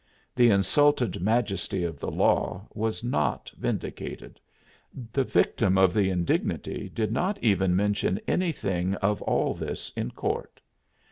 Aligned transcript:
The 0.35 0.49
insulted 0.49 1.21
majesty 1.21 1.83
of 1.83 1.99
the 1.99 2.09
law 2.09 2.67
was 2.73 3.03
not 3.03 3.51
vindicated; 3.55 4.39
the 5.13 5.23
victim 5.23 5.77
of 5.77 5.93
the 5.93 6.09
indignity 6.09 6.89
did 6.89 7.11
not 7.11 7.37
even 7.43 7.75
mention 7.75 8.19
anything 8.27 8.95
of 8.95 9.21
all 9.21 9.53
this 9.53 9.91
in 9.95 10.09
court. 10.09 10.59